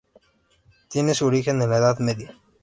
Tiene 0.89 1.13
su 1.13 1.27
origen 1.27 1.61
en 1.61 1.69
la 1.69 1.77
Edad 1.77 1.99
Media. 1.99 2.35